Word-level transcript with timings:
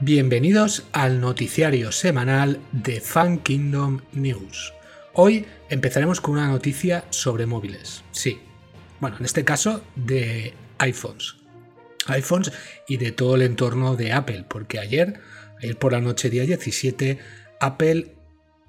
Bienvenidos 0.00 0.82
al 0.92 1.22
noticiario 1.22 1.90
semanal 1.90 2.60
de 2.70 3.00
Fan 3.00 3.38
Kingdom 3.38 4.02
News. 4.12 4.74
Hoy 5.14 5.46
empezaremos 5.70 6.20
con 6.20 6.34
una 6.34 6.48
noticia 6.48 7.06
sobre 7.08 7.46
móviles. 7.46 8.04
Sí, 8.12 8.38
bueno, 9.00 9.16
en 9.18 9.24
este 9.24 9.42
caso 9.46 9.82
de 9.94 10.52
iPhones. 10.76 11.36
iPhones 12.08 12.52
y 12.86 12.98
de 12.98 13.10
todo 13.10 13.36
el 13.36 13.42
entorno 13.42 13.96
de 13.96 14.12
Apple, 14.12 14.44
porque 14.46 14.78
ayer, 14.78 15.18
ayer 15.62 15.78
por 15.78 15.92
la 15.92 16.02
noche 16.02 16.28
día 16.28 16.44
17, 16.44 17.18
Apple 17.58 18.16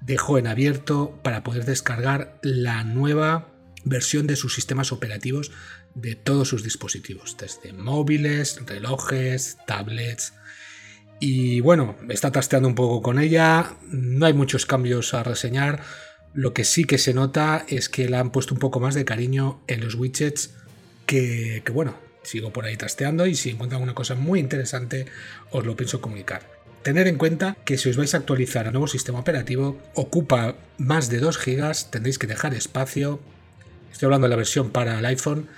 dejó 0.00 0.38
en 0.38 0.46
abierto 0.46 1.20
para 1.22 1.44
poder 1.44 1.66
descargar 1.66 2.38
la 2.40 2.84
nueva 2.84 3.52
versión 3.84 4.26
de 4.26 4.36
sus 4.36 4.54
sistemas 4.54 4.92
operativos 4.92 5.52
de 5.94 6.14
todos 6.14 6.48
sus 6.48 6.62
dispositivos, 6.62 7.36
desde 7.36 7.74
móviles, 7.74 8.58
relojes, 8.64 9.58
tablets. 9.66 10.32
Y 11.20 11.60
bueno, 11.60 11.96
está 12.08 12.30
tasteando 12.30 12.68
un 12.68 12.74
poco 12.74 13.02
con 13.02 13.18
ella, 13.18 13.76
no 13.90 14.26
hay 14.26 14.32
muchos 14.32 14.66
cambios 14.66 15.14
a 15.14 15.24
reseñar, 15.24 15.82
lo 16.34 16.54
que 16.54 16.64
sí 16.64 16.84
que 16.84 16.98
se 16.98 17.14
nota 17.14 17.64
es 17.68 17.88
que 17.88 18.08
le 18.08 18.16
han 18.16 18.30
puesto 18.30 18.54
un 18.54 18.60
poco 18.60 18.80
más 18.80 18.94
de 18.94 19.04
cariño 19.04 19.60
en 19.66 19.80
los 19.80 19.94
widgets 19.94 20.54
que, 21.06 21.62
bueno, 21.72 21.96
sigo 22.22 22.52
por 22.52 22.66
ahí 22.66 22.76
tasteando 22.76 23.26
y 23.26 23.34
si 23.34 23.50
encuentro 23.50 23.76
alguna 23.76 23.94
cosa 23.94 24.14
muy 24.14 24.38
interesante 24.38 25.06
os 25.50 25.64
lo 25.66 25.76
pienso 25.76 26.00
comunicar. 26.00 26.42
Tener 26.82 27.08
en 27.08 27.18
cuenta 27.18 27.56
que 27.64 27.78
si 27.78 27.88
os 27.88 27.96
vais 27.96 28.14
a 28.14 28.18
actualizar 28.18 28.66
al 28.66 28.72
nuevo 28.72 28.86
sistema 28.86 29.18
operativo, 29.18 29.80
ocupa 29.94 30.56
más 30.76 31.08
de 31.10 31.18
2 31.18 31.44
GB, 31.44 31.90
tendréis 31.90 32.18
que 32.18 32.26
dejar 32.26 32.54
espacio. 32.54 33.20
Estoy 33.90 34.06
hablando 34.06 34.26
de 34.26 34.30
la 34.30 34.36
versión 34.36 34.70
para 34.70 34.98
el 34.98 35.06
iPhone. 35.06 35.48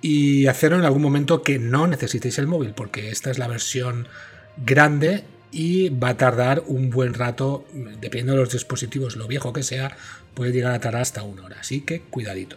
Y 0.00 0.46
hacerlo 0.46 0.78
en 0.78 0.84
algún 0.84 1.02
momento 1.02 1.42
que 1.42 1.58
no 1.58 1.86
necesitéis 1.86 2.38
el 2.38 2.46
móvil, 2.46 2.72
porque 2.74 3.10
esta 3.10 3.30
es 3.30 3.38
la 3.38 3.48
versión 3.48 4.08
grande 4.56 5.24
y 5.50 5.88
va 5.88 6.10
a 6.10 6.16
tardar 6.16 6.64
un 6.66 6.90
buen 6.90 7.14
rato, 7.14 7.64
dependiendo 7.72 8.32
de 8.32 8.40
los 8.40 8.52
dispositivos, 8.52 9.16
lo 9.16 9.28
viejo 9.28 9.52
que 9.52 9.62
sea, 9.62 9.96
puede 10.34 10.52
llegar 10.52 10.72
a 10.72 10.80
tardar 10.80 11.02
hasta 11.02 11.22
una 11.22 11.44
hora. 11.44 11.58
Así 11.60 11.82
que 11.82 12.00
cuidadito. 12.00 12.56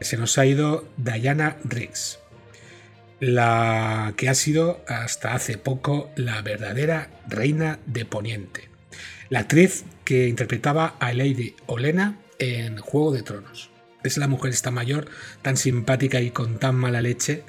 Se 0.00 0.16
nos 0.16 0.38
ha 0.38 0.46
ido 0.46 0.86
Diana 0.96 1.56
Riggs 1.64 2.20
la 3.20 4.14
que 4.16 4.28
ha 4.28 4.34
sido 4.34 4.84
hasta 4.86 5.34
hace 5.34 5.58
poco 5.58 6.10
la 6.16 6.40
verdadera 6.42 7.10
reina 7.26 7.78
de 7.86 8.04
Poniente, 8.04 8.68
la 9.28 9.40
actriz 9.40 9.84
que 10.04 10.28
interpretaba 10.28 10.96
a 11.00 11.12
Lady 11.12 11.54
Olena 11.66 12.18
en 12.38 12.78
Juego 12.78 13.12
de 13.12 13.22
Tronos. 13.22 13.70
Es 14.08 14.16
la 14.16 14.26
mujer 14.26 14.52
esta 14.52 14.70
mayor, 14.70 15.08
tan 15.42 15.56
simpática 15.56 16.20
y 16.20 16.30
con 16.30 16.58
tan 16.58 16.74
mala 16.74 17.00
leche 17.02 17.44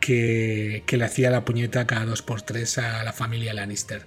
que, 0.00 0.84
le 0.86 1.04
hacía 1.04 1.30
la 1.30 1.44
puñeta 1.44 1.86
cada 1.86 2.04
dos 2.04 2.22
por 2.22 2.42
tres 2.42 2.78
a 2.78 3.02
la 3.04 3.12
familia 3.12 3.54
Lannister. 3.54 4.06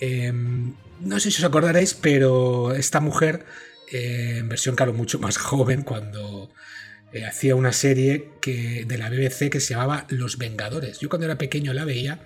Em, 0.00 0.74
no 1.00 1.20
sé 1.20 1.30
si 1.30 1.38
os 1.38 1.44
acordaréis, 1.44 1.94
pero 1.94 2.74
esta 2.74 3.00
mujer, 3.00 3.46
eh, 3.90 4.38
en 4.38 4.48
versión 4.48 4.74
claro 4.74 4.92
mucho 4.92 5.18
más 5.18 5.36
joven, 5.50 5.82
cuando 5.82 6.52
eh, 7.12 7.24
hacía 7.24 7.54
una 7.54 7.72
serie 7.72 8.30
que, 8.40 8.84
de 8.84 8.98
la 8.98 9.10
BBC 9.10 9.48
que 9.50 9.60
se 9.60 9.74
llamaba 9.74 10.06
Los 10.08 10.38
Vengadores. 10.38 10.98
Yo 10.98 11.08
cuando 11.08 11.26
era 11.26 11.38
pequeño 11.38 11.72
la 11.72 11.84
veía 11.84 12.18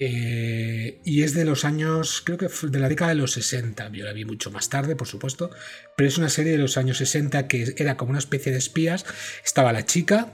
eh, 0.00 1.00
y 1.04 1.22
es 1.22 1.34
de 1.34 1.44
los 1.44 1.64
años, 1.64 2.22
creo 2.24 2.38
que 2.38 2.48
de 2.48 2.78
la 2.78 2.88
década 2.88 3.10
de 3.10 3.16
los 3.16 3.32
60. 3.32 3.90
Yo 3.92 4.04
la 4.04 4.12
vi 4.12 4.24
mucho 4.24 4.50
más 4.50 4.68
tarde, 4.68 4.96
por 4.96 5.08
supuesto, 5.08 5.50
pero 5.96 6.08
es 6.08 6.18
una 6.18 6.28
serie 6.28 6.52
de 6.52 6.58
los 6.58 6.76
años 6.76 6.98
60 6.98 7.48
que 7.48 7.74
era 7.76 7.96
como 7.96 8.10
una 8.10 8.18
especie 8.18 8.52
de 8.52 8.58
espías. 8.58 9.04
Estaba 9.44 9.72
la 9.72 9.84
chica, 9.84 10.32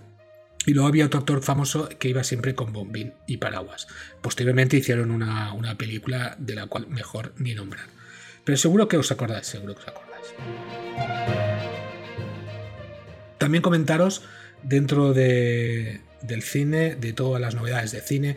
y 0.66 0.72
luego 0.72 0.89
había 0.89 1.06
otro 1.06 1.21
actor 1.21 1.43
famoso 1.43 1.89
que 1.89 2.09
iba 2.09 2.25
siempre 2.25 2.55
con 2.55 2.72
bombín 2.72 3.12
y 3.27 3.37
paraguas. 3.37 3.87
Posteriormente 4.22 4.77
hicieron 4.77 5.11
una, 5.11 5.77
película 5.77 6.37
de 6.39 6.55
la 6.55 6.66
cual 6.66 6.87
mejor 6.89 7.34
ni 7.37 7.55
nombrar. 7.55 7.87
Pero 8.44 8.56
seguro 8.56 8.89
que 8.89 8.97
os 8.97 9.10
acordáis, 9.10 9.47
seguro 9.47 9.75
que 9.75 9.83
os 9.83 9.89
acordáis. 9.89 10.34
También 13.39 13.62
comentaros 13.62 14.22
dentro 14.62 15.12
de, 15.12 16.00
del 16.22 16.43
cine, 16.43 16.94
de 16.94 17.12
todas 17.12 17.41
las 17.41 17.55
novedades 17.55 17.93
de 17.93 18.00
cine, 18.00 18.37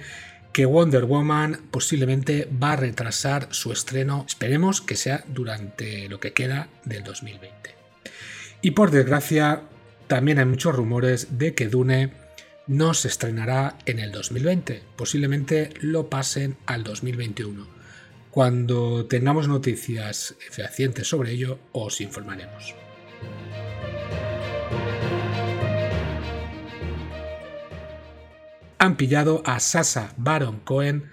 que 0.57 0.65
Wonder 0.65 1.05
Woman 1.05 1.67
posiblemente 1.69 2.49
va 2.51 2.71
a 2.71 2.75
retrasar 2.77 3.47
su 3.51 3.71
estreno, 3.71 4.25
esperemos 4.27 4.81
que 4.81 4.95
sea 4.95 5.23
durante 5.27 6.09
lo 6.09 6.19
que 6.19 6.33
queda 6.33 6.67
del 6.83 7.03
2020. 7.03 7.75
Y 8.63 8.71
por 8.71 8.89
desgracia, 8.89 9.61
también 10.07 10.39
hay 10.39 10.45
muchos 10.45 10.75
rumores 10.75 11.37
de 11.37 11.53
que 11.53 11.67
Dune 11.67 12.11
no 12.65 12.95
se 12.95 13.07
estrenará 13.07 13.77
en 13.85 13.99
el 13.99 14.11
2020, 14.11 14.81
posiblemente 14.95 15.69
lo 15.79 16.09
pasen 16.09 16.57
al 16.65 16.83
2021. 16.83 17.67
Cuando 18.31 19.05
tengamos 19.05 19.47
noticias 19.47 20.33
fehacientes 20.49 21.07
sobre 21.07 21.33
ello, 21.33 21.59
os 21.71 22.01
informaremos. 22.01 22.73
Han 28.79 28.97
pillado 28.97 29.41
a 29.45 29.59
Sasa 29.59 30.13
Baron 30.17 30.59
Cohen 30.59 31.05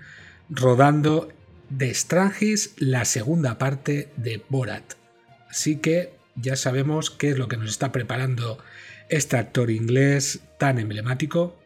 rodando 0.50 1.32
de 1.70 1.94
Strangis 1.94 2.74
la 2.76 3.04
segunda 3.04 3.58
parte 3.58 4.08
de 4.16 4.42
Borat. 4.48 4.94
Así 5.48 5.76
que 5.76 6.14
ya 6.36 6.56
sabemos 6.56 7.10
qué 7.10 7.30
es 7.30 7.38
lo 7.38 7.48
que 7.48 7.56
nos 7.56 7.70
está 7.70 7.92
preparando 7.92 8.58
este 9.08 9.36
actor 9.36 9.70
inglés 9.70 10.40
tan 10.58 10.78
emblemático 10.78 11.56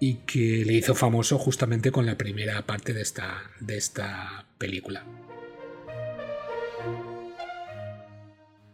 y 0.00 0.14
que 0.26 0.64
le 0.64 0.74
hizo 0.74 0.94
famoso 0.94 1.38
justamente 1.38 1.92
con 1.92 2.06
la 2.06 2.18
primera 2.18 2.62
parte 2.62 2.92
de 2.92 3.02
esta, 3.02 3.42
de 3.60 3.76
esta 3.76 4.46
película. 4.58 5.04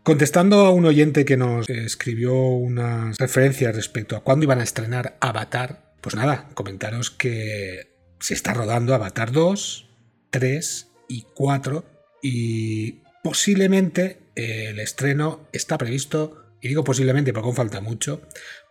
Contestando 0.03 0.65
a 0.65 0.71
un 0.71 0.87
oyente 0.87 1.27
que 1.27 1.37
nos 1.37 1.69
escribió 1.69 2.35
unas 2.35 3.19
referencias 3.19 3.77
respecto 3.77 4.17
a 4.17 4.25
cuándo 4.25 4.45
iban 4.45 4.61
a 4.61 4.63
estrenar 4.63 5.19
Avatar, 5.21 5.88
pues 6.01 6.15
nada, 6.15 6.49
comentaros 6.55 7.11
que 7.11 7.93
se 8.21 8.35
está 8.35 8.55
rodando 8.55 8.95
Avatar 8.95 9.33
2, 9.33 9.89
3 10.31 10.89
y 11.09 11.23
4 11.35 11.85
y 12.23 13.03
posiblemente 13.23 14.21
el 14.35 14.79
estreno 14.79 15.47
está 15.53 15.79
previsto, 15.79 16.45
y 16.61 16.69
digo 16.69 16.85
posiblemente 16.85 17.33
porque 17.33 17.47
aún 17.47 17.57
falta 17.57 17.81
mucho, 17.81 18.23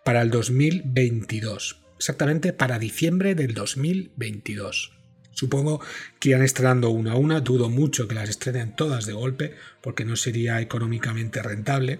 para 0.04 0.22
el 0.22 0.32
2022, 0.32 1.82
exactamente 1.98 2.54
para 2.54 2.80
diciembre 2.80 3.36
del 3.36 3.54
2022. 3.54 4.97
Supongo 5.38 5.80
que 6.20 6.30
irán 6.30 6.42
estrenando 6.42 6.90
una 6.90 7.12
a 7.12 7.16
una, 7.16 7.42
dudo 7.42 7.70
mucho 7.70 8.08
que 8.08 8.16
las 8.16 8.28
estrenen 8.28 8.76
todas 8.76 9.06
de 9.06 9.14
golpe 9.14 9.54
porque 9.82 10.04
no 10.04 10.16
sería 10.16 10.62
económicamente 10.62 11.44
rentable. 11.44 12.00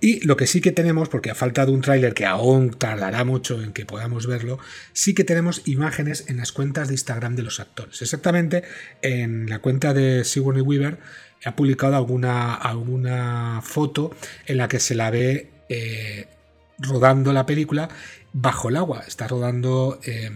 Y 0.00 0.26
lo 0.26 0.36
que 0.36 0.48
sí 0.48 0.60
que 0.60 0.72
tenemos, 0.72 1.08
porque 1.08 1.30
a 1.30 1.36
falta 1.36 1.64
de 1.64 1.70
un 1.70 1.80
tráiler 1.80 2.12
que 2.12 2.26
aún 2.26 2.70
tardará 2.70 3.24
mucho 3.24 3.62
en 3.62 3.72
que 3.72 3.86
podamos 3.86 4.26
verlo, 4.26 4.58
sí 4.92 5.14
que 5.14 5.22
tenemos 5.22 5.62
imágenes 5.66 6.24
en 6.26 6.38
las 6.38 6.50
cuentas 6.50 6.88
de 6.88 6.94
Instagram 6.94 7.36
de 7.36 7.44
los 7.44 7.60
actores. 7.60 8.02
Exactamente 8.02 8.64
en 9.00 9.48
la 9.48 9.60
cuenta 9.60 9.94
de 9.94 10.24
Sigourney 10.24 10.62
Weaver 10.62 10.98
ha 11.44 11.54
publicado 11.54 11.94
alguna, 11.94 12.52
alguna 12.52 13.60
foto 13.62 14.10
en 14.46 14.56
la 14.56 14.66
que 14.66 14.80
se 14.80 14.96
la 14.96 15.10
ve 15.10 15.50
eh, 15.68 16.26
rodando 16.78 17.32
la 17.32 17.46
película 17.46 17.88
bajo 18.32 18.70
el 18.70 18.76
agua. 18.76 19.04
Está 19.06 19.28
rodando 19.28 20.00
eh, 20.04 20.32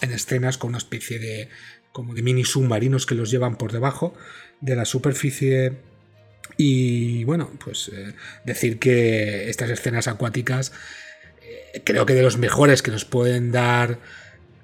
en 0.00 0.12
escenas 0.12 0.58
con 0.58 0.70
una 0.70 0.78
especie 0.78 1.18
de 1.18 1.48
como 1.92 2.14
de 2.14 2.22
mini 2.22 2.44
submarinos 2.44 3.06
que 3.06 3.14
los 3.14 3.30
llevan 3.30 3.56
por 3.56 3.72
debajo 3.72 4.14
de 4.60 4.76
la 4.76 4.84
superficie 4.84 5.72
y 6.56 7.24
bueno, 7.24 7.50
pues 7.62 7.90
eh, 7.94 8.14
decir 8.44 8.78
que 8.78 9.48
estas 9.48 9.70
escenas 9.70 10.08
acuáticas 10.08 10.72
eh, 11.42 11.82
creo 11.84 12.06
que 12.06 12.14
de 12.14 12.22
los 12.22 12.38
mejores 12.38 12.82
que 12.82 12.90
nos 12.90 13.04
pueden 13.04 13.52
dar 13.52 13.98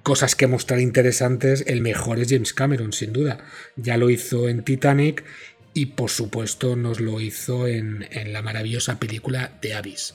cosas 0.02 0.36
que 0.36 0.46
mostrar 0.46 0.80
interesantes, 0.80 1.64
el 1.66 1.80
mejor 1.80 2.18
es 2.18 2.28
James 2.28 2.52
Cameron, 2.52 2.92
sin 2.92 3.12
duda. 3.12 3.38
Ya 3.76 3.96
lo 3.96 4.10
hizo 4.10 4.48
en 4.48 4.62
Titanic 4.62 5.24
y 5.72 5.86
por 5.86 6.10
supuesto 6.10 6.76
nos 6.76 7.00
lo 7.00 7.20
hizo 7.20 7.66
en, 7.66 8.06
la 8.26 8.42
maravillosa 8.42 9.00
película 9.00 9.58
de 9.62 9.74
Abyss. 9.74 10.14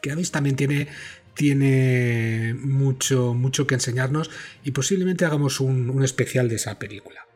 Que 0.00 0.12
Abyss 0.12 0.30
también 0.30 0.56
tiene, 0.56 0.86
tiene 1.34 2.54
mucho, 2.58 3.34
mucho 3.34 3.66
que 3.66 3.74
enseñarnos 3.74 4.30
y 4.64 4.70
posiblemente 4.70 5.24
hagamos 5.24 5.60
un 5.60 6.02
especial 6.02 6.48
de 6.48 6.56
esa 6.56 6.78
película. 6.78 7.26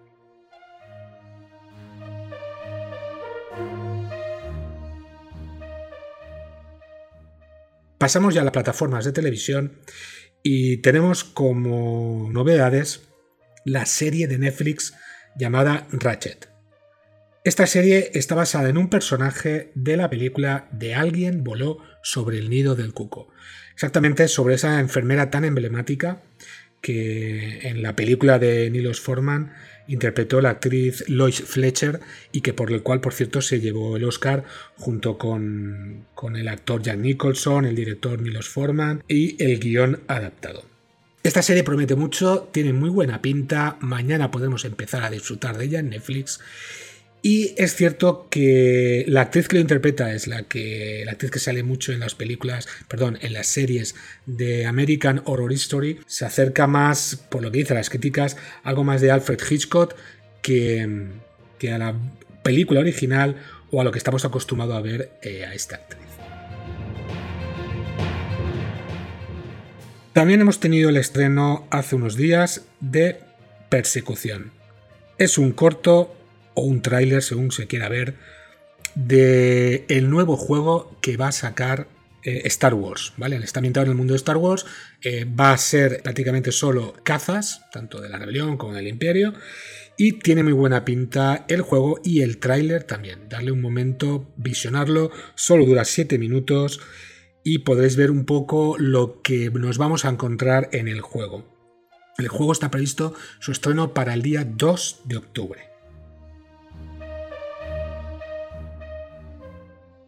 Pasamos 8.05 8.35
ya 8.35 8.43
a 8.43 8.44
las 8.44 8.52
plataformas 8.52 9.06
de 9.06 9.12
televisión 9.12 9.79
y 10.43 10.76
tenemos 10.82 11.25
como 11.25 12.29
novedades 12.31 13.08
la 13.64 13.87
serie 13.87 14.29
de 14.29 14.37
Netflix 14.37 14.93
llamada 15.37 15.87
Ratchet. 15.91 16.54
Esta 17.44 17.67
serie 17.67 18.11
está 18.14 18.35
basada 18.35 18.70
en 18.70 18.79
un 18.79 18.88
personaje 18.88 19.70
de 19.75 19.99
la 19.99 20.08
película 20.08 20.67
de 20.73 20.94
Alguien 20.94 21.44
voló 21.44 21.76
sobre 22.02 22.38
el 22.38 22.49
nido 22.49 22.75
del 22.75 22.94
cuco. 22.94 23.29
exactamente 23.75 24.29
sobre 24.29 24.55
esa 24.55 24.81
enfermera 24.81 25.31
tan 25.31 25.44
emblemática 25.44 26.23
que 26.81 27.69
en 27.69 27.82
la 27.82 27.94
película 27.96 28.38
de 28.38 28.70
Nilos 28.70 29.00
Forman 29.02 29.52
interpretó 29.88 30.41
la 30.41 30.50
actriz 30.50 31.05
Lois 31.06 31.43
Fletcher 31.43 32.00
y 32.32 32.41
que 32.41 32.55
por 32.55 32.73
el 32.73 32.82
cual, 32.82 33.02
por 33.02 33.12
cierto, 33.12 33.43
se 33.43 33.61
llevó 33.61 33.99
el 33.99 34.05
Oscar 34.05 34.44
junto 34.76 35.19
con, 35.19 36.06
con 36.14 36.37
el 36.37 36.49
actor 36.49 36.81
Jack 36.81 36.96
Nicholson, 36.96 37.67
el 37.67 37.76
director 37.76 38.23
Nilos 38.23 38.49
Forman 38.49 39.05
y 39.06 39.43
el 39.43 39.61
guion 39.61 40.00
adaptado. 40.08 40.64
Esta 41.23 41.43
serie 41.43 41.62
promete 41.62 41.94
mucho, 41.94 42.49
tiene 42.52 42.73
muy 42.73 42.88
buena 42.88 43.20
pinta, 43.20 43.76
mañana 43.81 44.31
podemos 44.31 44.64
empezar 44.64 45.05
a 45.05 45.11
disfrutar 45.11 45.58
de 45.58 45.67
ella 45.67 45.81
en 45.81 45.91
Netflix 45.91 46.41
y 47.26 47.55
es 47.56 47.75
cierto 47.75 48.29
que 48.29 49.06
la 49.09 49.23
actriz 49.23 49.49
que 49.49 49.56
lo 49.56 49.62
interpreta 49.62 50.12
es 50.12 50.26
la 50.26 50.43
que 50.43 51.05
la 51.06 51.12
actriz 51.12 51.31
que 51.31 51.38
sale 51.38 51.62
mucho 51.62 51.91
en 51.91 52.00
las 52.00 52.15
películas, 52.15 52.69
perdón, 52.87 53.17
en 53.23 53.32
las 53.32 53.47
series 53.47 53.94
de 54.26 54.67
American 54.67 55.23
Horror 55.25 55.50
Story, 55.55 56.00
se 56.06 56.26
acerca 56.26 56.67
más, 56.67 57.25
por 57.31 57.41
lo 57.41 57.50
que 57.50 57.56
dicen 57.56 57.79
las 57.79 57.88
críticas, 57.88 58.37
algo 58.62 58.85
más 58.85 59.00
de 59.00 59.11
Alfred 59.11 59.41
Hitchcock 59.41 59.94
que, 60.43 61.06
que 61.59 61.73
a 61.73 61.79
la 61.79 61.94
película 62.43 62.81
original 62.81 63.37
o 63.70 63.81
a 63.81 63.85
lo 63.85 63.91
que 63.91 63.97
estamos 63.97 64.27
acostumbrados 64.27 64.77
a 64.77 64.82
ver 64.82 65.12
eh, 65.23 65.47
a 65.47 65.55
esta 65.55 65.77
actriz. 65.77 66.03
También 70.12 70.43
hemos 70.43 70.61
tenido 70.61 70.91
el 70.91 70.99
estreno 70.99 71.67
hace 71.70 71.97
unos 71.97 72.17
días 72.17 72.67
de 72.81 73.20
Persecución. 73.70 74.53
Es 75.17 75.38
un 75.38 75.53
corto 75.53 76.15
o 76.55 76.62
un 76.62 76.83
tráiler, 76.83 77.23
según 77.23 77.53
se 77.53 77.67
quiera 77.67 77.89
ver, 77.89 78.15
de 78.95 79.85
el 79.89 80.11
nuevo 80.11 80.37
juego 80.37 80.97
que 81.01 81.17
va 81.17 81.29
a 81.29 81.33
sacar 81.33 81.89
eh, 82.23 82.43
Star 82.47 82.75
Wars, 82.75 83.12
¿vale? 83.17 83.37
Está 83.37 83.61
ambientado 83.61 83.85
en 83.85 83.91
el 83.91 83.97
mundo 83.99 84.15
de 84.15 84.19
Star 84.19 84.39
Wars, 84.39 84.65
eh, 85.03 85.27
va 85.27 85.53
a 85.53 85.59
ser 85.59 86.01
prácticamente 86.03 86.53
solo 86.53 86.95
cazas, 87.03 87.62
tanto 87.71 88.01
de 88.01 88.09
la 88.09 88.19
rebelión 88.19 88.56
como 88.56 88.73
del 88.73 88.89
imperio, 88.89 89.35
y 89.99 90.12
tiene 90.12 90.43
muy 90.43 90.53
buena 90.53 90.85
pinta 90.85 91.45
el 91.49 91.61
juego 91.61 92.01
y 92.03 92.23
el 92.23 92.39
tráiler 92.39 92.85
también. 92.85 93.29
Darle 93.29 93.53
un 93.53 93.61
momento, 93.61 94.33
visionarlo, 94.37 95.11
solo 95.35 95.67
dura 95.67 95.85
7 95.85 96.19
minutos 96.19 96.81
y 97.45 97.59
podréis 97.59 97.97
ver 97.97 98.11
un 98.11 98.25
poco 98.25 98.77
lo 98.79 99.21
que 99.21 99.51
nos 99.51 99.77
vamos 99.77 100.05
a 100.05 100.09
encontrar 100.09 100.71
en 100.73 100.89
el 100.89 101.03
juego. 101.03 101.45
El 102.17 102.29
juego 102.29 102.53
está 102.53 102.71
previsto 102.71 103.15
su 103.39 103.53
estreno 103.53 103.93
para 103.93 104.15
el 104.15 104.23
día 104.23 104.45
2 104.45 105.03
de 105.05 105.17
octubre. 105.17 105.74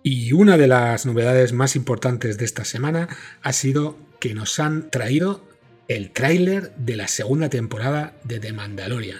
Y 0.08 0.32
una 0.34 0.56
de 0.56 0.68
las 0.68 1.04
novedades 1.04 1.52
más 1.52 1.74
importantes 1.74 2.38
de 2.38 2.44
esta 2.44 2.64
semana 2.64 3.08
ha 3.42 3.52
sido 3.52 3.98
que 4.20 4.34
nos 4.34 4.60
han 4.60 4.88
traído 4.88 5.44
el 5.88 6.12
tráiler 6.12 6.72
de 6.76 6.94
la 6.94 7.08
segunda 7.08 7.48
temporada 7.50 8.16
de 8.22 8.38
The 8.38 8.52
Mandalorian. 8.52 9.18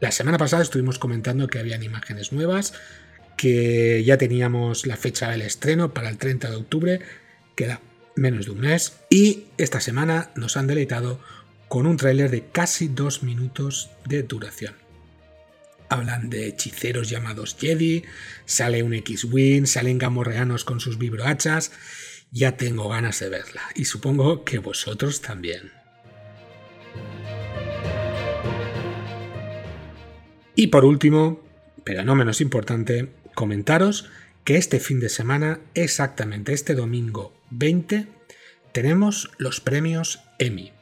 La 0.00 0.10
semana 0.10 0.38
pasada 0.38 0.64
estuvimos 0.64 0.98
comentando 0.98 1.46
que 1.46 1.60
habían 1.60 1.84
imágenes 1.84 2.32
nuevas, 2.32 2.74
que 3.36 4.02
ya 4.02 4.18
teníamos 4.18 4.88
la 4.88 4.96
fecha 4.96 5.30
del 5.30 5.42
estreno 5.42 5.94
para 5.94 6.08
el 6.08 6.18
30 6.18 6.50
de 6.50 6.56
octubre, 6.56 7.00
queda 7.54 7.80
menos 8.16 8.46
de 8.46 8.50
un 8.50 8.58
mes, 8.58 8.96
y 9.08 9.44
esta 9.56 9.80
semana 9.80 10.32
nos 10.34 10.56
han 10.56 10.66
deleitado 10.66 11.20
con 11.68 11.86
un 11.86 11.96
tráiler 11.96 12.28
de 12.28 12.44
casi 12.44 12.88
dos 12.88 13.22
minutos 13.22 13.90
de 14.04 14.24
duración 14.24 14.83
hablan 15.88 16.30
de 16.30 16.48
hechiceros 16.48 17.10
llamados 17.10 17.56
Jedi, 17.58 18.04
sale 18.44 18.82
un 18.82 18.94
X-Wing, 18.94 19.66
salen 19.66 19.98
gamorreanos 19.98 20.64
con 20.64 20.80
sus 20.80 20.98
vibrohachas. 20.98 21.72
Ya 22.30 22.56
tengo 22.56 22.88
ganas 22.88 23.20
de 23.20 23.28
verla 23.28 23.62
y 23.74 23.84
supongo 23.84 24.44
que 24.44 24.58
vosotros 24.58 25.20
también. 25.20 25.72
Y 30.56 30.68
por 30.68 30.84
último, 30.84 31.40
pero 31.84 32.04
no 32.04 32.14
menos 32.14 32.40
importante, 32.40 33.10
comentaros 33.34 34.08
que 34.44 34.56
este 34.56 34.78
fin 34.78 35.00
de 35.00 35.08
semana, 35.08 35.60
exactamente 35.74 36.52
este 36.52 36.74
domingo 36.74 37.34
20, 37.50 38.06
tenemos 38.72 39.30
los 39.38 39.60
premios 39.60 40.20
Emmy. 40.38 40.72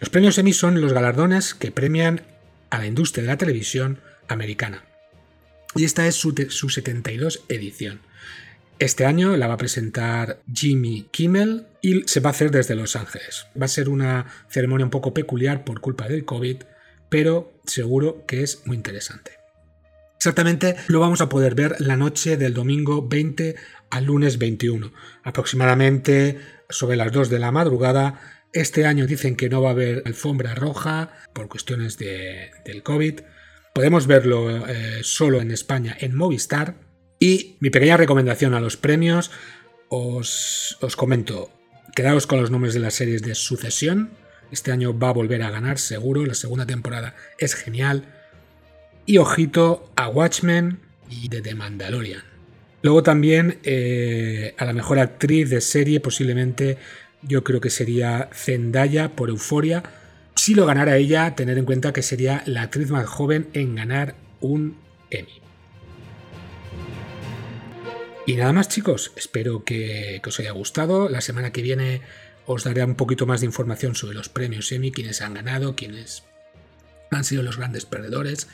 Los 0.00 0.10
premios 0.10 0.36
Emmy 0.38 0.52
son 0.52 0.80
los 0.80 0.92
galardones 0.92 1.54
que 1.54 1.70
premian 1.70 2.22
a 2.70 2.78
la 2.78 2.86
industria 2.86 3.22
de 3.22 3.28
la 3.28 3.36
televisión 3.36 4.00
americana. 4.28 4.84
Y 5.74 5.84
esta 5.84 6.06
es 6.06 6.16
su, 6.16 6.32
72 6.68 7.44
edición. 7.48 8.00
Este 8.78 9.06
año 9.06 9.36
la 9.36 9.46
va 9.46 9.54
a 9.54 9.58
presentar 9.58 10.40
Jimmy 10.52 11.06
Kimmel 11.10 11.66
y 11.80 12.02
se 12.06 12.20
va 12.20 12.30
a 12.30 12.32
hacer 12.32 12.50
desde 12.50 12.74
Los 12.74 12.96
Ángeles. 12.96 13.46
Va 13.60 13.66
a 13.66 13.68
ser 13.68 13.88
una 13.88 14.26
ceremonia 14.48 14.84
un 14.84 14.90
poco 14.90 15.14
peculiar 15.14 15.64
por 15.64 15.80
culpa 15.80 16.08
del 16.08 16.24
COVID, 16.24 16.64
pero 17.08 17.52
seguro 17.64 18.24
que 18.26 18.42
es 18.42 18.66
muy 18.66 18.76
interesante. 18.76 19.32
Exactamente 20.16 20.76
lo 20.88 21.00
vamos 21.00 21.20
a 21.20 21.28
poder 21.28 21.54
ver 21.54 21.80
la 21.80 21.96
noche 21.96 22.36
del 22.36 22.54
domingo 22.54 23.08
20 23.08 23.56
al 23.90 24.04
lunes 24.04 24.38
21, 24.38 24.92
aproximadamente 25.22 26.38
sobre 26.68 26.96
las 26.96 27.12
2 27.12 27.28
de 27.28 27.38
la 27.38 27.50
madrugada. 27.50 28.20
Este 28.52 28.86
año 28.86 29.06
dicen 29.06 29.36
que 29.36 29.48
no 29.48 29.62
va 29.62 29.70
a 29.70 29.72
haber 29.72 30.02
alfombra 30.06 30.54
roja 30.54 31.12
por 31.32 31.48
cuestiones 31.48 31.98
del 31.98 32.82
COVID, 32.82 33.20
Podemos 33.72 34.06
verlo 34.06 34.66
eh, 34.66 35.00
solo 35.02 35.40
en 35.40 35.50
España 35.50 35.96
en 35.98 36.14
Movistar. 36.14 36.74
Y 37.18 37.56
mi 37.60 37.70
pequeña 37.70 37.96
recomendación 37.96 38.52
a 38.54 38.60
los 38.60 38.76
premios, 38.76 39.30
os, 39.88 40.76
os 40.80 40.96
comento, 40.96 41.50
quedaos 41.94 42.26
con 42.26 42.40
los 42.40 42.50
nombres 42.50 42.74
de 42.74 42.80
las 42.80 42.94
series 42.94 43.22
de 43.22 43.34
sucesión. 43.34 44.10
Este 44.50 44.72
año 44.72 44.98
va 44.98 45.08
a 45.08 45.14
volver 45.14 45.42
a 45.42 45.50
ganar, 45.50 45.78
seguro. 45.78 46.26
La 46.26 46.34
segunda 46.34 46.66
temporada 46.66 47.14
es 47.38 47.54
genial. 47.54 48.04
Y 49.06 49.18
ojito 49.18 49.90
a 49.96 50.08
Watchmen 50.08 50.80
y 51.08 51.28
de 51.28 51.40
The 51.40 51.54
Mandalorian. 51.54 52.24
Luego 52.82 53.02
también 53.02 53.58
eh, 53.62 54.54
a 54.58 54.64
la 54.64 54.72
mejor 54.72 54.98
actriz 54.98 55.48
de 55.48 55.60
serie, 55.60 56.00
posiblemente 56.00 56.76
yo 57.22 57.44
creo 57.44 57.60
que 57.60 57.70
sería 57.70 58.28
Zendaya 58.32 59.10
por 59.10 59.30
Euforia 59.30 59.82
si 60.42 60.56
lo 60.56 60.66
ganara 60.66 60.96
ella, 60.96 61.36
tener 61.36 61.56
en 61.56 61.64
cuenta 61.64 61.92
que 61.92 62.02
sería 62.02 62.42
la 62.46 62.62
actriz 62.62 62.90
más 62.90 63.06
joven 63.06 63.48
en 63.52 63.76
ganar 63.76 64.16
un 64.40 64.76
Emmy. 65.08 65.40
Y 68.26 68.34
nada 68.34 68.52
más 68.52 68.68
chicos, 68.68 69.12
espero 69.14 69.62
que, 69.62 70.20
os 70.26 70.40
haya 70.40 70.50
gustado. 70.50 71.08
La 71.08 71.20
semana 71.20 71.52
que 71.52 71.62
viene 71.62 72.00
os 72.44 72.64
daré 72.64 72.82
un 72.82 72.96
poquito 72.96 73.24
más 73.24 73.38
de 73.38 73.46
información 73.46 73.94
sobre 73.94 74.16
los 74.16 74.28
premios 74.28 74.72
Emmy, 74.72 74.90
quiénes 74.90 75.22
han 75.22 75.34
ganado, 75.34 75.76
quiénes 75.76 76.24
han 77.12 77.22
sido 77.22 77.44
los 77.44 77.56
grandes 77.56 77.86
perdedores 77.86 78.48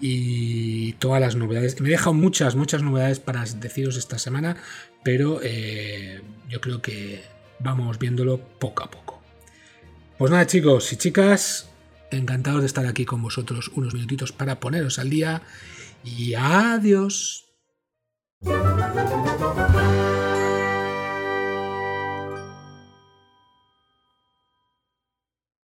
y 0.00 0.92
todas 1.00 1.20
las 1.20 1.34
novedades. 1.34 1.80
Me 1.80 1.88
he 1.88 1.90
dejado 1.90 2.14
muchas, 2.14 2.54
muchas 2.54 2.84
novedades 2.84 3.18
para 3.18 3.44
deciros 3.44 3.96
esta 3.96 4.20
semana, 4.20 4.58
pero 5.02 5.40
eh, 5.42 6.20
yo 6.48 6.60
creo 6.60 6.80
que 6.80 7.24
vamos 7.58 7.98
viéndolo 7.98 8.38
poco 8.38 8.84
a 8.84 8.90
poco. 8.92 9.09
Pues 10.20 10.30
nada 10.30 10.46
chicos 10.46 10.92
y 10.92 10.98
chicas, 10.98 11.70
encantados 12.10 12.60
de 12.60 12.66
estar 12.66 12.84
aquí 12.84 13.06
con 13.06 13.22
vosotros 13.22 13.70
unos 13.74 13.94
minutitos 13.94 14.32
para 14.32 14.60
poneros 14.60 14.98
al 14.98 15.08
día 15.08 15.40
y 16.04 16.34
adiós. 16.34 17.46